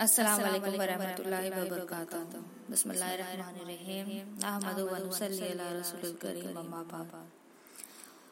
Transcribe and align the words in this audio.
अस्सलाम 0.00 0.38
वालेकुम 0.42 0.74
वरहमतुल्लाहि 0.80 1.48
वबरकातुहू 1.54 2.38
बिस्मिल्लाहिर्रहमानिर्रहीम 2.72 4.06
अहमदु 4.50 4.82
व 4.90 4.92
नुसल्ली 5.04 5.48
अला 5.54 5.66
रसूलिल 5.78 6.14
करीम 6.22 6.56
अम्मा 6.60 6.80
बाद 6.92 7.10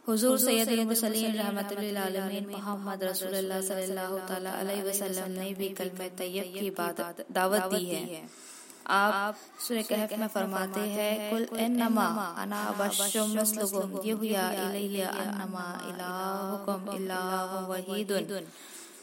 हुजूर 0.07 0.37
सैयदुल 0.45 0.81
मुरसलीन 0.91 1.35
रहमतुल 1.41 1.81
लिल 1.87 1.99
आलमीन 2.05 2.47
मोहम्मद 2.53 3.01
रसूलुल्लाह 3.09 3.61
सल्लल्लाहु 3.69 4.17
तआला 4.31 4.53
अलैहि 4.61 4.83
वसल्लम 4.89 5.31
ने 5.41 5.49
भी 5.59 5.69
कलमे 5.81 6.09
तैयब 6.21 6.47
की 6.55 6.65
इबादत 6.73 7.17
दावत 7.41 7.63
दी 7.75 7.85
है 7.91 8.23
आप 9.01 9.35
कहफ 9.91 10.11
में 10.21 10.31
फरमाते 10.37 10.87
हैं 10.97 11.13
कुल 11.31 11.45
इन्नमा 11.67 12.09
अना 12.47 12.63
बशरुम 12.81 13.37
मिस्लुकुम 13.41 13.91
युहिया 14.09 14.45
इलैया 14.65 15.09
अन्नमा 15.27 15.67
इलाहुकुम 15.93 16.81
इल्लाहु 16.97 17.57
वहीदुन। 17.73 18.27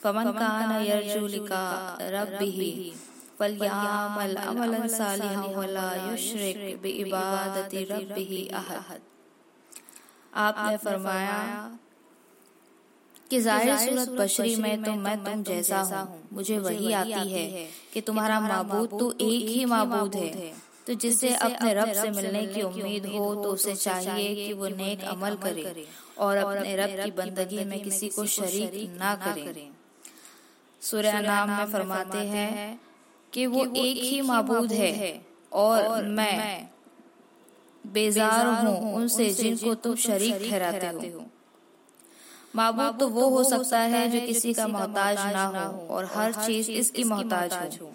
फमन 0.06 0.32
कान 0.34 0.72
यरजू 0.84 1.28
लिका 1.28 1.66
रब्बिही 2.12 2.72
फलयामल 3.40 4.36
अमलन 4.41 4.88
सालिहन 4.90 5.54
वला 5.55 5.86
युशरिक 6.02 6.81
बिइबादति 6.81 7.84
रब्बिही 7.86 8.41
अहद 8.55 9.00
आपने 10.40 10.78
फरमाया 10.80 11.40
कि 13.30 13.40
ज़ाहिर 13.41 13.78
सूरत 13.78 14.09
बशरी 14.12 14.55
में 14.58 14.84
तो 14.84 14.91
मैं 14.98 15.18
तुम 15.23 15.44
जैसा 15.44 15.80
हूँ 15.84 16.22
मुझे 16.34 16.58
वही 16.59 16.92
आती 16.94 17.30
है 17.30 17.67
कि 17.94 18.02
तुम्हारा 18.03 18.40
माबूद 18.42 18.90
तो 19.00 19.12
एक 19.22 19.48
ही 19.48 19.64
माबूद 19.67 20.16
है 20.16 20.52
तो 20.88 20.94
जिससे 20.95 21.34
अपने 21.38 21.73
रब 21.73 21.92
से 21.94 22.09
मिलने 22.12 22.45
की 22.48 22.62
उम्मीद 22.64 23.06
हो 23.08 23.23
तो 23.36 23.52
उसे 23.52 23.76
चाहिए 23.78 24.36
कि 24.38 24.52
वो 24.53 24.67
नेक 24.76 25.03
अमल 25.08 25.36
करे 25.44 25.88
और 26.20 26.38
अपने 26.40 26.76
रब 26.76 27.03
की 27.03 27.12
बंदगी 27.14 27.64
में 27.66 27.80
किसी 27.84 28.09
को 28.09 28.26
शरीक 28.34 28.95
ना 29.00 29.16
करे 29.23 29.70
सूर्य 30.85 31.20
नाम 31.21 31.49
में 31.49 31.66
फरमाते 31.67 32.17
हैं 32.30 32.80
कि 33.34 33.45
वो 33.48 33.66
एक 33.77 33.98
ही 34.03 34.21
माबूद 34.21 34.71
है 34.73 35.11
और 35.53 36.03
मैं 36.17 36.69
बेजार 37.83 38.47
हूँ 38.58 38.94
उनसे 38.95 39.30
जिनको 39.33 39.73
तुम 39.83 39.95
शरीक 40.03 40.36
ठहराते 40.42 41.08
हो। 41.08 41.23
माबूद 42.55 43.00
तो 43.00 43.08
वो 43.09 43.30
हो 43.30 43.44
सकता 43.44 43.80
है 43.94 44.09
जो 44.11 44.19
किसी 44.27 44.53
का 44.53 44.67
मोहताज 44.67 45.17
ना 45.33 45.45
हो 45.45 45.88
और 45.89 46.05
हर 46.14 46.33
चीज़ 46.36 46.72
इसकी 46.73 47.03
मोहताज 47.05 47.53
हो। 47.81 47.92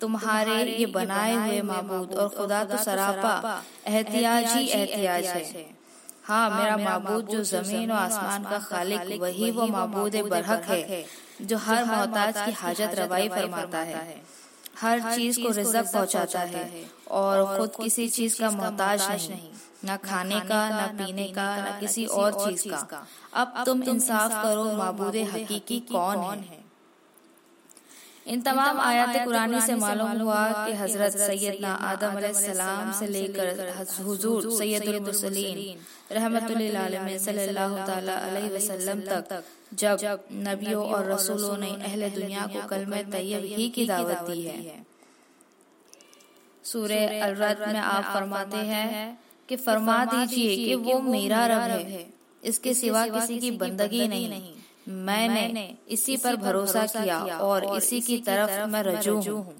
तुम्हारे 0.00 0.56
ये 0.64 0.86
बनाए 0.88 1.34
हुए 1.36 1.60
माबूद 1.70 2.14
और 2.14 2.28
खुदा 2.28 2.62
तो 2.64 2.76
सरापा 2.78 3.62
एहतियाज 3.88 4.46
ही। 4.48 4.66
एहतियाज 4.70 5.26
है। 5.26 5.64
हाँ 6.24 6.48
मेरा 6.50 6.76
माबूद 6.78 7.28
जो 7.28 7.42
ज़मीन 7.46 7.90
और 7.90 7.98
आसमान 7.98 8.44
का 8.44 8.58
खालिक 8.66 9.20
वही 9.20 9.50
वो 9.50 9.66
माबूद 9.68 10.16
बरहक 10.30 10.68
है। 10.70 11.04
जो 11.40 11.56
हर 11.58 11.84
मोहताज 11.84 12.34
की 12.44 12.52
हाजत 12.52 12.94
रवाई 12.94 13.28
फरमाता 13.28 13.78
है। 13.78 14.20
हर 14.80 15.00
चीज़ 15.14 15.40
को 15.42 15.50
रिजक 15.50 15.92
पहुंचाता 15.92 16.40
है 16.40 16.84
और 17.10 17.58
खुद 17.58 17.72
किसी 17.82 18.08
चीज़ 18.08 18.38
का 18.40 18.50
मोहताज 18.50 19.08
नहीं 19.10 19.48
न 19.84 19.96
खाने 20.04 20.40
का 20.40 20.62
न 20.70 20.86
पीने 20.96 21.26
का 21.28 21.48
न 21.56 21.78
किसी 21.80 22.04
और 22.06 22.32
चीज़ 22.44 22.66
का। 22.68 23.06
अब 23.34 23.62
तुम 23.66 23.82
इंसाफ 23.84 24.30
करो 24.42 24.64
माबूद 24.72 25.16
हकीकी 25.32 25.80
कौन 25.92 26.18
है? 26.18 26.57
इन 28.28 28.40
तमाम 28.40 28.80
आयात 28.80 29.14
कुरानी 29.24 29.60
से 29.60 29.74
मालूम 29.74 30.20
हुआ 30.20 30.40
कि 30.66 30.72
हज़रत 30.72 31.16
सैयदना 31.18 31.72
आदम 31.90 32.18
सलाम 32.32 32.92
से 32.92 33.06
लेकर 33.06 33.48
हुजूर 34.00 34.42
ताला 37.86 38.16
अलैहि 38.18 38.50
वसल्लम 38.56 39.00
तक 39.00 39.42
जब 39.74 40.18
नबियों 40.32 40.84
और 40.88 41.10
रसूलों 41.12 41.56
ने 41.56 41.70
अहल 41.70 42.08
दुनिया 42.10 42.46
को 42.46 42.66
कलमे 42.68 43.02
तैयब 43.12 43.44
ही 43.54 43.68
की 43.68 43.86
दावत 43.86 44.20
दी 44.30 44.42
है। 44.42 44.76
सूर्य 46.64 47.20
अलरद 47.20 47.64
में 47.68 47.80
आप 47.80 48.04
फरमाते 48.14 48.56
हैं 48.56 49.18
कि 49.48 49.56
फरमा 49.56 50.04
दीजिए 50.04 50.56
कि 50.56 50.74
वो 50.74 51.00
मेरा 51.00 51.46
रब 51.46 51.60
है। 51.70 52.06
इसके 52.44 52.74
सिवा 52.74 53.06
किसी 53.08 53.38
की 53.38 53.50
बंदगी 53.56 54.08
नहीं। 54.08 54.42
मैंने 54.88 55.64
इसी 55.88 56.16
पर 56.16 56.36
भरोसा 56.36 56.84
किया 56.86 57.18
और 57.38 57.64
इसी 57.76 58.00
की 58.00 58.16
तरफ़ 58.28 58.68
मैं 58.68 58.82
रजू 58.82 59.16
हूँ। 59.16 59.54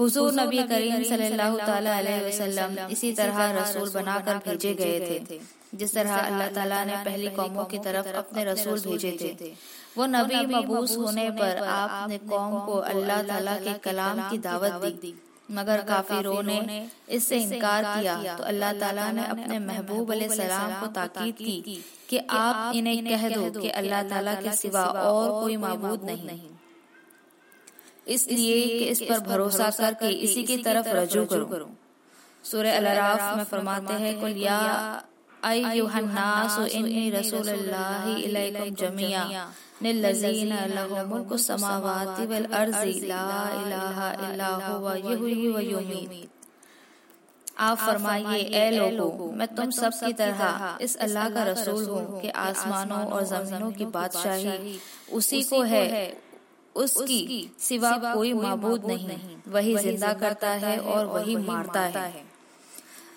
हुजूर 0.00 0.32
नबी 0.32 0.62
करीम 0.62 1.02
सल्लल्लाहु 1.02 1.58
अलैहि 1.58 2.24
वसल्लम 2.26 2.90
इसी 2.90 3.12
तरह 3.12 3.50
रसूल 3.58 3.90
बनाकर 3.90 4.38
भेजे 4.46 4.74
गए 4.74 4.98
थे। 5.00 5.38
जिस 5.74 5.94
तरह 5.94 6.16
अल्लाह 6.16 6.48
ताला 6.48 6.84
ने 6.84 6.96
पहली 7.04 7.28
कौमों 7.36 7.64
की 7.64 7.78
तरफ़ 7.78 8.08
अपने 8.16 8.44
रसूल 8.44 8.80
भेजे 8.80 9.12
थे। 9.20 9.52
वो 9.96 10.06
नबी 10.06 10.44
मबूस 10.46 10.96
होने 10.96 11.28
पर 11.30 11.62
आपने 11.66 12.18
कौम 12.26 12.58
को 12.66 12.76
अल्लाह 12.90 13.22
ताला 13.22 13.54
के 13.58 13.72
कलाम 13.84 14.28
की 14.30 14.38
दावत 14.38 14.84
दी। 15.02 15.14
मगर 15.48 15.80
काफिरों 15.82 16.42
ने 16.42 16.88
इससे 17.08 17.36
इनकार 17.38 17.84
किया। 17.86 18.36
तो 18.36 18.44
अल्लाह 18.44 18.72
ताला 18.72 19.10
ने 19.12 19.24
अपने 19.26 19.58
महबूब 19.60 20.12
सलाम 20.32 20.72
को 20.80 20.86
ताकीद 20.94 21.34
की 21.36 21.82
कि 22.08 22.18
आप 22.30 22.74
इन्हें 22.76 23.06
कह 23.06 23.28
दो 23.30 23.50
कि 23.60 23.68
अल्लाह 23.78 24.02
ताला 24.08 24.34
के 24.40 24.52
सिवा 24.56 24.84
और 24.84 25.30
कोई 25.40 25.56
मबूद 25.56 26.04
नहीं। 26.04 26.40
इसलिए 28.06 28.62
कि 28.68 28.84
इस 28.86 29.02
पर 29.02 29.20
भरोसा 29.22 29.70
करके 29.72 30.08
इसी 30.08 30.42
की 30.44 30.56
तरफ़ 30.62 30.88
रजू 30.96 31.24
करो। 31.26 31.68
सूर्य 32.44 32.70
अलाराफ 32.72 33.36
में 33.36 33.44
फरमाते 33.44 33.94
हैं 33.94 34.18
कुल 34.20 34.36
या 34.38 34.58
अय्युहन्नास 35.42 36.58
इन्नी 36.70 37.10
रसूलुल्लाहि 37.10 38.22
इलैकुम 38.22 38.74
जमिया 38.76 39.24
निल्लज़ीन 39.82 40.52
लहु 40.68 41.04
मुल्कु 41.08 41.36
समावाति 41.38 42.26
वल 42.26 42.44
अर्ज़ि। 42.52 42.92
ला 43.04 43.24
इलाहा 43.56 44.10
इल्ला 44.26 44.48
हुवा 44.56 44.94
युहयी 44.96 45.48
व 45.48 45.60
युमीत। 45.62 46.28
आप 47.58 47.76
फरमाइए 47.78 48.38
ए 48.38 48.70
लोगों 48.70 49.30
मैं 49.32 49.46
तुम 49.54 49.70
सब 49.72 49.92
की 50.00 50.12
तरह 50.12 50.78
इस 50.82 50.96
अल्लाह 51.06 51.28
का 51.30 51.42
रसूल 51.44 51.84
हूँ 51.86 52.20
कि 52.20 52.28
आसमानों 52.40 53.04
और 53.06 53.24
जमीनों 53.26 53.70
की 53.72 53.84
बादशाही 53.94 54.78
उसी 55.12 55.42
को 55.44 55.62
है 55.64 55.86
उसकी 56.74 57.50
सिवा 57.60 57.92
कोई 58.04 58.32
मबूद 58.34 58.84
नहीं। 58.86 59.36
वही 59.48 59.76
ज़िंदा 59.78 60.12
करता 60.22 60.50
है 60.64 60.78
और 60.78 61.06
वही 61.08 61.36
मारता 61.44 61.80
है। 61.92 62.24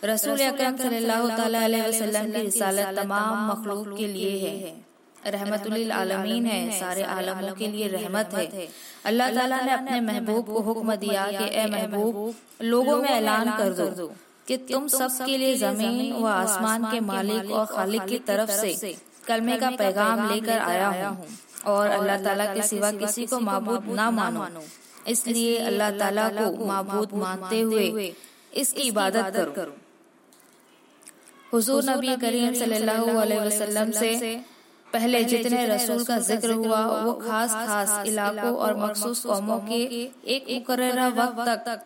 रसूल 0.04 0.40
अकरम 0.42 0.76
सल्लल्लाहु 0.78 1.30
अलैहि 1.46 1.88
वसल्लम 1.88 2.32
की 2.32 2.42
रिसालत 2.42 2.96
तमाम 2.98 3.50
मखलूक 3.50 3.98
के 3.98 4.08
लिए 4.08 4.36
है। 4.40 4.72
रहमतुल 5.28 5.92
आलमीन 5.92 6.46
है। 6.46 6.80
सारे 6.80 7.04
आलमों 7.16 7.54
के 7.56 7.68
लिए 7.68 7.88
रहमत 7.90 8.34
है। 8.34 8.68
अल्लाह 9.06 9.34
ताला 9.36 9.60
ने 9.62 9.74
अपने 9.74 10.00
महबूब 10.02 10.46
को 10.46 10.60
हुक्म 10.68 10.96
दिया 10.96 11.26
कि 11.32 11.46
ए 11.54 11.66
महबूब 11.72 12.16
लोगों 12.64 12.98
में 13.02 13.10
ऐलान 13.10 13.52
कर 13.58 13.74
दो 13.74 14.08
कि 14.48 14.58
तुम 14.70 14.88
सब 14.88 15.18
के 15.26 15.38
लिए 15.38 15.56
ज़मीन 15.58 16.14
व 16.14 16.28
आसमान 16.28 16.86
के 16.92 17.00
मालिक 17.10 17.52
और 17.52 17.66
खालिक 17.66 18.06
की 18.06 18.20
तरफ़ 18.32 18.52
से 18.62 18.96
कलमे 19.28 19.58
का 19.58 19.70
पैगाम 19.84 20.30
लेकर 20.32 20.60
आया 20.60 20.88
हूँ। 21.10 21.28
और 21.68 21.88
अल्लाह 21.90 22.24
ताला 22.24 22.46
के 22.54 22.62
सिवा 22.64 22.92
किसी 23.04 23.26
को 23.26 23.40
माबूद 23.42 23.92
ना 24.00 24.10
मानो। 24.14 24.48
इसलिए 25.10 25.60
अल्लाह 25.66 25.92
ताला 26.00 26.30
को 26.40 26.66
माबूद 26.66 27.14
मानते 27.18 27.62
हुए 27.62 28.14
इसकी 28.58 28.88
इबादत 28.88 29.34
करो 29.36 29.76
हुजूर 31.54 31.84
नबी 31.84 32.16
करीम 32.22 32.54
सल्लल्लाहु 32.56 33.18
अलैहि 33.20 33.46
वसल्लम 33.48 33.92
से 34.00 34.10
पहले 34.88 35.24
जितने 35.32 35.66
रसूल 35.68 36.04
का 36.06 36.18
ज़िक्र 36.28 36.52
हुआ 36.62 36.82
वो 37.04 37.14
खास 37.22 37.52
खास 37.68 37.92
इलाकों 38.08 38.54
और 38.66 38.78
मखसूस 38.78 39.20
कौमों 39.26 39.60
के 39.70 39.80
एक 40.36 40.44
मुकर्रा 40.52 41.08
वक्त 41.18 41.50
तक 41.68 41.80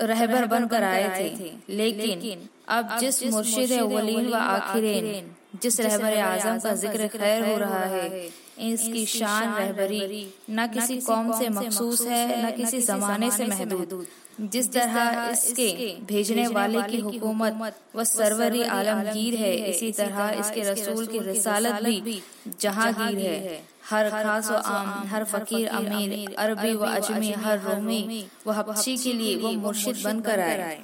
रहबर 0.00 0.44
बनकर 0.46 0.82
आए 0.84 1.28
थे। 1.38 1.50
लेकिन 1.76 2.48
अब 2.76 2.96
जिस 3.00 3.16
मुर्शिद 3.32 3.72
वलीन 3.92 4.26
व 4.28 4.34
आखिरीन 4.34 5.30
जिस 5.52 5.80
रहबर 5.80 6.16
आज़म 6.20 6.58
का 6.58 6.74
ज़िक्र 6.76 7.06
खैर 7.08 7.44
हो 7.44 7.56
रहा 7.58 7.84
है 7.86 8.28
इसकी 8.64 9.04
शान 9.08 9.54
रहबरी 9.54 10.26
न 10.50 10.66
किसी 10.68 11.00
कौम 11.00 11.32
से 11.38 11.48
मखसूस 11.50 12.00
है 12.06 12.24
न 12.44 12.50
किसी 12.56 12.80
जमाने 12.82 13.30
से 13.30 13.46
महदूद। 13.46 14.06
जिस 14.52 14.72
तरह 14.72 15.30
इसके 15.30 15.70
भेजने 16.08 16.46
वाले 16.48 16.82
की 16.82 16.98
हुकूमत 17.00 17.78
व 17.96 18.04
सरवरी 18.04 18.62
आलमगीर 18.74 19.34
है 19.36 19.54
इसी 19.70 19.90
तरह 19.92 20.28
इसके 20.40 20.62
रसूल 20.70 21.06
की 21.06 21.18
रसालत 21.20 21.82
भी 21.84 22.20
जहांगीर 22.60 23.18
है। 23.20 23.60
हर 23.90 24.10
खास 24.12 24.50
व 24.50 24.54
आम 24.66 25.06
हर 25.08 25.24
फकीर 25.24 25.68
अमीर 25.78 26.34
अरबी 26.38 26.74
व 26.74 26.86
अजमी 26.90 27.32
हर 27.44 27.58
रोमी 27.62 28.26
व 28.46 28.52
हबशी 28.52 28.96
के 28.98 29.12
लिए 29.14 29.34
वो 29.36 29.52
मुर्शिद 29.64 30.02
बनकर 30.04 30.40
आए। 30.40 30.78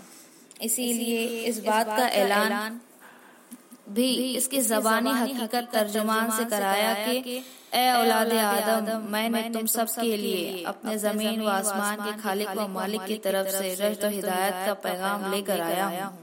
इसीलिए 0.63 1.23
इस 1.45 1.65
बात 1.67 1.87
का 1.89 2.09
ऐलान 2.17 2.81
भी 3.87 4.09
इसकी 4.37 4.61
जबानी 4.63 5.11
हकीकत 5.13 5.69
तर्जुमान 5.73 6.31
से 6.31 6.45
कराया 6.47 6.95
कि 7.05 7.43
ए 7.75 7.91
औलाद 7.93 8.33
आदम 8.33 9.07
मैंने 9.13 9.43
तुम 9.53 9.67
सब 9.67 9.89
के 10.01 10.17
लिए 10.17 10.63
अपने 10.67 10.97
ज़मीन 10.99 11.41
व 11.41 11.49
आसमान 11.51 12.01
के 12.01 12.13
खालिक 12.21 12.49
व 12.49 12.67
मालिक 12.71 13.03
की 13.03 13.17
तरफ़ 13.25 13.49
से 13.53 13.75
रश्त 13.81 14.05
हिदायत 14.05 14.67
का 14.67 14.75
पैगाम 14.85 15.31
लेकर 15.33 15.61
आया 15.61 15.87
हूँ। 15.87 16.19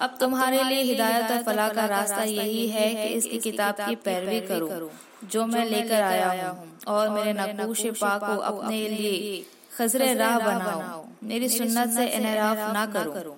अब 0.00 0.16
तुम्हारे 0.20 0.62
लिए 0.64 0.82
हिदायत 0.82 1.30
और 1.30 1.42
फलाह 1.42 1.68
का 1.72 1.84
रास्ता 1.86 2.22
यही 2.24 2.66
है 2.68 2.88
कि 2.94 3.14
इसकी 3.14 3.38
किताब 3.40 3.74
की 3.78 3.94
पैरवी 4.04 4.40
करो 4.48 4.90
जो 5.26 5.46
मैं 5.46 5.64
लेकर 5.66 6.02
आया 6.02 6.30
हूँ 6.50 6.70
और 6.88 7.08
मेरे 7.10 7.32
नकूश 7.34 7.86
पा 8.00 8.16
को 8.18 8.36
अपने 8.50 8.88
लिए 8.88 9.44
खजरे 9.76 10.12
राह 10.14 10.38
बनाओ 10.38 11.04
मेरी 11.24 11.48
सुन्नत 11.48 11.90
से 11.90 12.06
इनराफ 12.10 12.72
ना 12.74 12.86
करो 12.86 13.36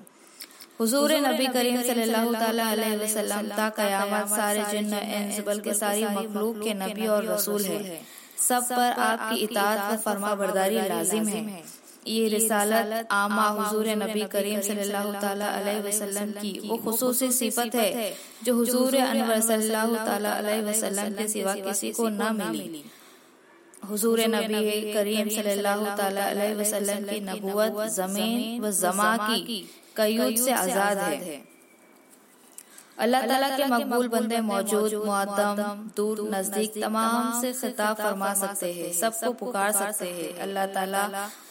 हुजूर 0.80 1.12
नबी 1.22 1.46
करीम 1.54 1.80
सल्लल्लाहु 1.82 2.28
अलैहि 2.50 2.96
वसल्लम 2.98 3.48
ता 3.56 3.64
कयामत 3.78 4.28
सारे 4.30 4.62
जिन्न 4.68 5.00
इंस 5.16 5.40
बल्कि 5.46 5.72
सारी 5.78 6.04
मखलूक 6.12 6.62
के 6.62 6.72
नबी 6.74 7.06
और 7.14 7.26
रसूल 7.26 7.64
है। 7.64 7.98
सब 8.40 8.62
पर 8.70 9.00
आपकी 9.06 9.36
इतात 9.46 9.80
व 9.80 9.96
फरमा 10.04 10.30
बरदारी 10.40 10.78
लाजिम 10.88 11.26
है। 11.28 11.42
ये 12.08 12.28
रिसालत 12.28 13.12
आमा 13.12 13.48
हुजूर 13.58 13.88
नबी 14.02 14.22
करीम 14.34 14.60
सल्लल्लाहु 14.68 15.10
अलैहि 15.48 15.82
वसल्लम 15.88 16.30
की 16.38 16.52
वो 16.62 16.76
खुसूसी 16.86 17.28
सिफत 17.40 17.74
है 17.74 18.06
जो 18.44 18.54
हुजूर 18.60 18.96
अनवर 19.00 19.40
सल्लल्लाहु 19.48 19.96
अलैहि 20.36 20.62
वसल्लम 20.70 21.12
के 21.18 21.28
सिवा 21.34 21.54
किसी 21.60 21.90
को 21.98 22.08
न 22.14 22.30
मिली। 22.38 22.82
हुजूर 23.90 24.24
नबी 24.28 24.64
करीम 24.94 25.28
सल्लल्लाहु 25.36 25.84
अलैहि 26.06 26.54
वसल्लम 26.54 27.04
की 27.12 27.20
नबूवत 27.28 27.78
ज़मीन 27.98 28.40
व 28.62 28.70
जमा 28.80 29.12
की 29.26 29.60
कयूद 29.96 30.36
से 30.38 30.52
आज़ाद 30.54 30.98
है। 30.98 31.40
अल्लाह 33.00 33.26
ताला 33.26 33.48
के 33.50 33.64
मकबूल 33.66 34.08
बंदे 34.08 34.40
मौजूद 34.46 34.94
मुआदम 35.02 35.60
दूर 35.96 36.16
नज़दीक 36.30 36.72
तमाम 36.80 37.40
से 37.40 37.52
खिताब 37.60 37.96
फरमा 37.98 38.32
सकते 38.40 38.72
हैं। 38.72 38.92
सबको 38.94 39.32
पुकार 39.40 39.70
सकते 39.74 40.08
हैं। 40.10 40.32
अल्लाह 40.40 40.66
ताला 40.74 41.04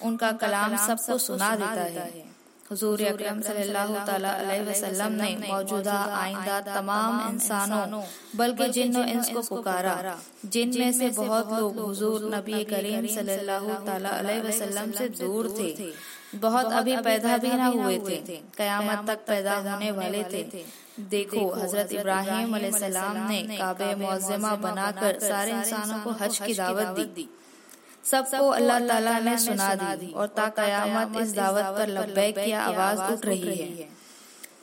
उनका 0.04 0.32
कलाम 0.42 0.76
सबको 0.84 1.18
सुना 1.20 1.56
देता 1.56 1.86
है। 1.96 2.28
हुजूर 2.70 3.02
अकरम 3.04 3.40
सल्लल्लाहु 3.42 3.94
अलैहि 4.08 4.62
वसल्लम 4.66 5.12
ने 5.20 5.30
मौजूदा 5.44 5.98
आइंदा 6.18 6.60
तमाम 6.68 7.14
इंसानों 7.30 8.04
बल्कि 8.38 8.68
जिन 8.72 8.96
इंस 8.98 9.30
को 9.34 9.42
पुकारा 9.48 9.96
जिन 10.48 10.78
में 10.80 10.92
से 10.94 11.10
बहुत 11.18 11.52
लोग 11.54 11.80
हुजूर 11.80 12.30
नबी 12.36 12.64
करीम 12.72 13.08
सल्लल्लाहु 13.16 13.82
अलैहि 13.90 14.40
वसल्लम 14.42 14.92
से 15.00 15.10
दूर 15.18 15.50
थे। 15.58 15.70
बहुत 16.36 16.72
अभी 16.74 16.96
पैदा 16.98 17.38
भी 17.38 17.52
न 17.52 17.66
हुए 17.76 17.98
थे। 18.00 18.18
कयामत 18.58 19.08
तक 19.08 19.26
पैदा 19.28 19.56
होने 19.58 19.92
वाले 19.92 20.24
थे। 20.24 20.64
देखो 21.10 21.48
हज़रत 21.54 21.92
इब्राहिम 21.94 22.70
सलाम 22.72 23.18
ने 23.30 23.42
काबे 23.58 23.94
मुआजमा 23.96 24.56
बनाकर 24.64 25.20
सारे 25.22 25.52
इंसानों 25.52 26.00
को 26.04 26.12
हज 26.22 26.40
की 26.40 26.54
दावत 26.56 26.98
दी। 26.98 27.28
सबको 28.06 28.48
अल्लाह 28.50 28.80
ताला 28.88 29.20
ने 29.20 29.38
सुना 29.40 29.74
दी 29.76 30.12
और 30.14 30.28
ता 30.36 30.48
कयामत 30.58 31.22
इस 31.22 31.34
दावत 31.36 31.66
पर 31.78 31.88
लब्बैक 31.90 32.36
की 32.38 32.52
आवाज़ 32.64 33.00
उठ 33.12 33.26
रही 33.26 33.56
है। 33.56 33.88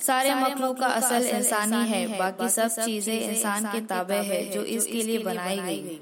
सारे 0.07 0.35
मखलूक 0.37 0.79
का 0.81 0.87
असल 0.97 1.27
इंसानी 1.29 1.87
है 1.89 2.19
बाकी 2.19 2.49
सब 2.51 2.69
चीज़ें 2.81 3.21
इंसान 3.21 3.65
के 3.67 3.81
ताबे 3.87 4.21
है 4.27 4.45
जो 4.51 4.63
इसके 4.75 5.03
लिए 5.03 5.19
बनाई 5.25 5.59
गई 5.61 5.99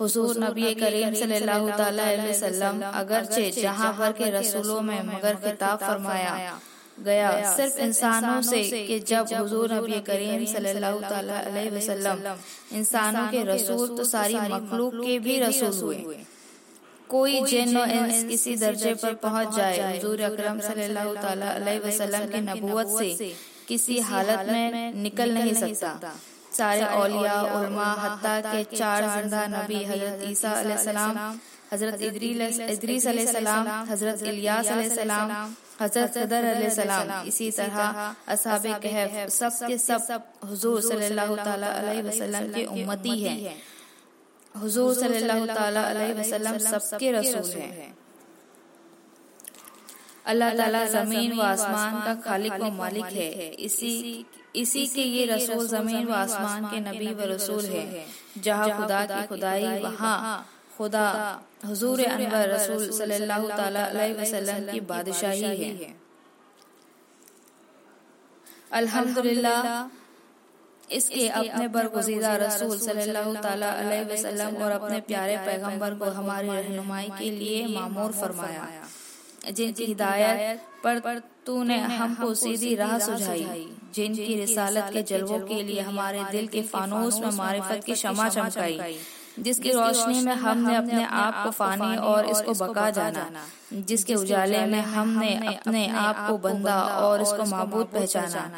हुजूर 0.00 0.38
नबी 0.42 0.74
करीम 0.74 1.14
सल्लल्लाहु 1.14 1.66
अलैहि 1.84 2.28
वसल्लम 2.28 2.82
अगरचे 2.92 3.50
जहाँ 3.52 3.90
भर 3.98 4.12
के 4.12 4.30
रसूलों 4.30 4.80
में 4.82 5.02
मगर 5.06 5.34
खिताब 5.44 5.78
फरमाया 5.80 6.34
गया। 7.00 7.30
सिर्फ़ 7.56 7.78
इंसानों 7.80 8.40
से 8.42 8.62
कि 8.86 8.98
जब 9.10 9.32
हुजूर 9.32 9.72
नबी 9.72 10.00
करीम 10.08 10.44
सल्लल्लाहु 10.52 10.98
अलैहि 11.12 11.70
वसल्लम 11.76 12.18
इंसानों 12.72 13.26
के 13.30 13.42
रसूल 13.44 13.96
तो 13.96 14.04
सारी 14.06 14.40
मखलूक 14.48 14.94
के 15.04 15.18
भी 15.18 15.38
रसूल 15.40 15.74
हुए। 15.78 16.18
कोई 17.10 17.40
जिन 17.46 17.76
इंस 17.78 18.24
किसी 18.24 18.56
दर्जे 18.56 18.94
पर 18.96 19.14
पहुँच 19.22 19.54
जाए 19.56 19.78
हुजूर 19.88 20.20
अकरम 20.30 20.60
सल्लल्लाहु 20.62 21.14
अलैहि 21.46 21.78
वसल्लम 21.80 22.28
की 22.28 22.40
नबूवत 22.42 22.98
से 22.98 23.32
किसी 23.68 23.98
हालत 24.02 24.46
में 24.48 24.94
निकल 25.02 25.34
नहीं 25.34 25.54
सकता। 25.56 26.14
सारे 26.58 26.86
औलिया 27.00 27.36
उलमा 27.56 27.88
हत्ता 28.02 28.34
के 28.44 28.62
चार 28.76 29.00
ज़िंदा 29.14 29.40
नबी 29.56 29.80
हज़रत 29.90 30.22
ईसा 30.30 30.50
अलैहिस्सलाम 30.60 31.14
हज़रत 31.72 32.00
इदरीस 32.02 33.06
अलैहिस्सलाम 33.06 33.68
हज़रत 33.90 34.22
इलियास 34.22 34.66
अलैहिस्सलाम 34.72 35.30
हज़रत 35.80 36.12
सदर 36.14 36.68
सलाम। 36.70 37.08
इसी 37.28 37.50
तरह 37.50 37.78
असाब 38.34 38.66
कहफ 38.82 39.30
सब 39.36 39.52
के 39.68 39.78
सब 39.78 40.02
हुजूर 40.50 40.80
सल्लल्लाहु 40.82 41.34
अलैहि 41.36 42.02
वसल्लम 42.08 42.52
के 42.54 42.64
उम्मती 42.74 43.14
हैं। 43.22 43.56
हुजूर 44.54 44.94
सल्लल्लाहु 44.94 45.46
अलैहि 45.82 46.12
वसल्लम 46.20 46.58
सबके 46.66 47.12
रसूल 47.12 47.50
हैं। 47.56 47.90
अल्लाह 50.24 50.50
ताला 50.56 50.84
ज़मीन 50.86 51.32
व 51.38 51.42
आसमान 51.44 51.94
का 52.04 52.14
खालिक 52.24 52.52
व 52.52 52.70
मालिक 52.74 53.04
है। 53.12 53.48
इसी 53.68 53.92
इसी 54.62 54.86
के 54.94 55.02
ये 55.02 55.24
रसूल 55.26 55.66
ज़मीन 55.68 56.06
व 56.06 56.12
आसमान 56.14 56.64
के 56.70 56.80
नबी 56.80 57.14
व 57.14 57.20
रसूल 57.30 57.64
है। 57.66 58.04
जहाँ 58.38 58.68
खुदा 58.76 59.00
की 59.06 59.26
खुदाई 59.26 59.78
वहाँ 59.82 60.18
खुदा 60.76 61.06
हजूर 61.64 62.04
अनवर 62.04 62.48
रसूल 62.50 62.84
सल्लल्लाहु 62.98 63.48
अलैहि 63.48 64.12
वसल्लम 64.20 64.70
की 64.70 64.80
बादशाही 64.92 65.50
है। 65.62 65.90
अल्हम्दुलिल्लाह 68.72 69.62
इसके 70.96 71.28
अपने 71.40 71.66
बरगुजीदा 71.74 72.32
रसूल 72.42 72.78
सल्लल्लाहु 72.78 73.34
अलैहि 73.42 74.04
वसल्लम 74.06 74.56
और 74.64 74.70
अपने 74.72 75.00
प्यारे 75.10 75.36
पैगंबर 75.46 75.94
को 76.00 76.10
हमारी 76.16 76.48
रहनुमाई 76.50 77.08
के 77.18 77.30
लिए 77.32 77.66
मामूर 77.74 78.12
फरमाया। 78.20 78.64
जिनकी 79.50 79.84
हिदायत 79.84 80.60
पर 80.84 80.98
पर 81.04 81.18
तूने 81.46 81.78
हमको 81.96 82.32
सीधी 82.42 82.74
राह 82.76 82.98
सुझाई 83.06 83.66
जिनकी 83.94 84.34
रिसालत 84.40 84.90
के 84.92 85.02
जलवों 85.10 85.38
के 85.48 85.62
लिए 85.62 85.80
हमारे 85.90 86.22
दिल 86.32 86.46
के 86.54 86.62
फानूस 86.72 87.20
में 87.20 87.30
मारिफत 87.36 87.84
की 87.86 87.92
क्षमा 87.92 88.28
चमकाई। 88.28 88.98
जिसकी 89.38 89.70
रोशनी 89.72 90.20
में 90.20 90.34
हमने 90.34 90.76
अपने 90.76 91.04
आप 91.04 91.44
को 91.44 91.50
फानी 91.50 91.96
और 91.96 92.26
इसको 92.26 92.52
बका 92.66 92.90
जाना 92.90 93.26
जिसके 93.72 94.14
उजाले 94.14 94.66
में 94.66 94.80
हमने 94.80 95.34
अपने 95.46 95.88
आप 95.88 96.16
को 96.28 96.38
बंदा 96.38 96.80
और 96.82 97.22
इसको 97.22 97.44
मबूद 97.56 97.86
पहचाना। 97.86 98.50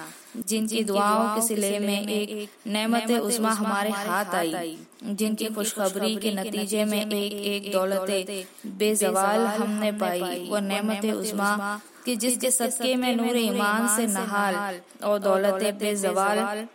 जिनकी 0.47 0.85
दुआओं 0.85 1.35
के 1.35 1.47
सिले 1.47 1.79
में 1.79 2.09
एक 2.09 2.49
नेमत 2.67 3.11
उस्मा 3.11 3.51
हमारे 3.51 3.91
हाथ 3.91 4.35
आई। 4.35 4.79
जिनकी 5.05 5.47
खुशखबरी 5.47 6.17
के 6.17 6.35
नतीजे 6.35 6.85
में 6.85 7.01
एक 7.01 7.33
एक 7.33 7.73
दौलत 7.73 8.47
बेजवाल 8.67 9.47
हमने 9.47 9.93
पाई। 9.93 10.49
वो 10.51 10.59
नेमत 10.59 11.05
उस्मा 11.05 11.81
कि 12.05 12.17
जिसके 12.17 12.51
सदके 12.51 12.95
में 12.95 13.17
नूर 13.17 13.37
ईमान 13.37 13.97
से 13.97 14.07
नहाल 14.07 14.81
और 15.05 15.19
दौलत 15.19 15.75
बेजवाल 15.75 16.67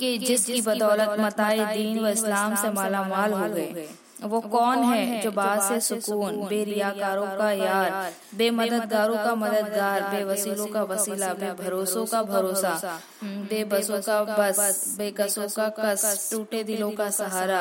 कि 0.00 0.16
जिसकी 0.20 0.60
बदौलत 0.62 1.18
मताए 1.20 1.74
दीन 1.74 1.98
व 1.98 2.08
इस्लाम 2.10 2.54
से 2.56 2.70
माला 2.72 3.02
माल 3.08 3.32
हो 3.32 3.48
गए। 3.50 3.88
वो 4.24 4.40
कौन 4.42 4.82
है 4.84 5.20
जो 5.22 5.30
बात 5.32 5.62
से 5.62 5.78
सुकून 5.80 6.36
बेरियाकारों 6.48 7.26
का 7.38 7.50
यार 7.52 8.12
बेमददगारों 8.36 9.16
का 9.16 9.34
मददगार 9.36 10.02
बेवसीलों 10.10 10.66
का 10.66 10.82
वसीला 10.84 11.32
बे 11.34 11.50
भरोसों 11.54 12.04
का 12.06 12.22
भरोसा 12.24 13.00
बेबसों 13.24 14.00
का 14.02 14.22
बस 14.30 14.84
बेकसों 14.98 15.48
का 15.50 15.68
कस 15.78 16.28
टूटे 16.30 16.62
दिलों 16.64 16.90
का 16.92 17.10
सहारा। 17.12 17.60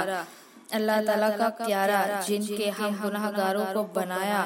अल्लाह 0.74 1.02
ताला 1.02 1.30
का 1.32 1.50
प्यारा 1.58 2.00
जिनके 2.22 2.70
हम 2.72 3.02
गुनाहगारों 3.02 3.66
को 3.74 3.84
बनाया। 3.96 4.42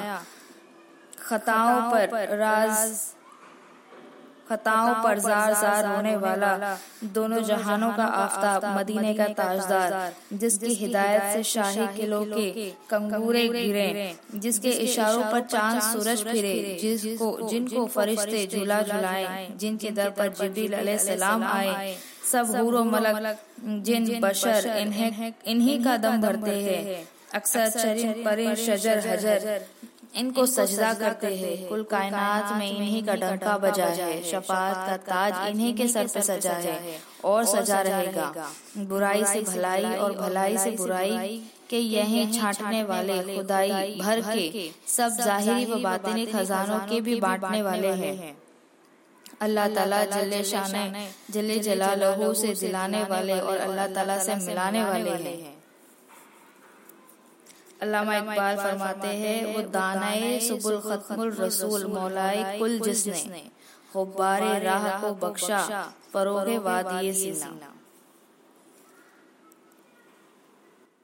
खताओं 1.20 1.80
पर 1.92 2.36
राज 2.38 2.74
खताओं 4.48 4.92
पर 5.04 5.18
जार 5.20 5.52
जार 5.54 5.86
होने 5.86 6.14
वाला 6.16 6.76
दोनों 7.14 7.42
जहानों 7.44 7.90
का 7.92 8.04
आफ्ताब 8.20 8.64
मदीने 8.76 9.12
का 9.14 9.26
ताजदार 9.40 10.12
जिसकी 10.42 10.74
हिदायत 10.74 11.22
से 11.34 11.42
शाही 11.52 11.86
किलो 11.96 12.20
के 12.28 12.68
कंगूरे 12.90 13.46
गिरे 13.48 13.88
जिसके 14.34 14.70
इशारों 14.86 15.22
पर 15.32 15.40
चाँद 15.54 15.80
सूरज 15.82 16.24
फिरे 16.24 16.54
जिसको 16.82 17.48
जिनको 17.50 17.86
फरिश्ते 17.96 18.46
झूला 18.46 18.80
झुलाए 18.82 19.46
जिनके 19.56 19.90
दर 19.98 20.10
पर 20.18 20.32
जबरील 20.40 20.96
सलाम 21.06 21.44
आए 21.44 21.96
सब 22.32 22.56
हूरो 22.56 22.82
मलक 22.84 23.36
जिन 23.84 24.18
बशर 24.20 24.66
इन्हें 24.78 25.32
इन्हीं 25.46 25.78
का 25.84 25.96
दम 25.96 26.20
भरते 26.22 26.56
हैं। 26.62 27.06
अक्सर 27.34 27.68
चरिन 27.70 28.12
परे 28.24 28.54
शजर 28.56 28.98
हजर 29.08 29.60
इनको 30.14 30.44
सजदा 30.46 30.92
करते 30.94 31.34
हैं। 31.36 31.68
कुल 31.68 31.82
कायनात 31.82 32.52
में 32.58 32.70
इन्हीं 32.70 33.02
का 33.04 33.14
डंका 33.14 33.56
बजा 33.58 33.86
है। 33.86 34.22
शफात 34.22 34.76
का 34.88 34.96
ताज 34.96 35.48
इन्हीं 35.50 35.74
के 35.74 35.88
सर 35.88 36.06
पे 36.06 36.22
सजा 36.22 36.52
है। 36.52 36.98
और 37.24 37.44
सजा 37.44 37.80
रहेगा। 37.80 38.48
बुराई 38.78 39.24
से 39.24 39.40
भलाई 39.42 39.84
और 39.96 40.12
भलाई 40.12 40.58
से 40.58 40.70
बुराई 40.70 41.42
के 41.70 41.78
यही 41.78 42.26
छाटने 42.32 42.82
वाले 42.82 43.36
खुदाई 43.36 43.70
भर 44.00 44.20
के 44.20 44.70
सब 44.88 45.16
जाहिरी 45.24 45.64
व 45.64 45.82
बातिनी 45.82 46.26
खजानों 46.26 46.78
के 46.88 47.00
भी 47.00 47.20
बांटने 47.20 47.62
वाले 47.62 47.88
हैं। 48.02 48.36
अल्लाह 49.40 49.68
ताला 49.68 50.04
जल्ले 50.04 50.42
शान 50.44 50.94
जल्ले 51.30 51.58
जलालहू 51.58 52.32
से 52.34 52.54
दिलाने 52.60 53.02
वाले 53.04 53.40
और 53.40 53.56
अल्लाह 53.58 53.86
ताला 53.86 54.18
से 54.18 54.34
मिलाने 54.34 54.84
वाले 54.84 55.10
हैं। 55.10 55.57
अल्लामा 57.82 58.16
इकबाल 58.16 58.56
फरमाते 58.56 59.08
हैं, 59.08 59.54
वो 59.54 59.60
दानाए 59.70 60.38
सुबुल 60.40 60.78
खत्मुल 60.80 61.30
रसूल, 61.40 61.84
मौलाए 61.86 62.58
कुल 62.58 62.78
जिसने 62.78 63.42
हुब्बारे 63.94 64.58
राह 64.58 64.84
को 65.00 65.14
बख्शा, 65.14 65.60
फरोगे 66.12 66.58
वादिये 66.58 67.12
सीना। 67.14 67.50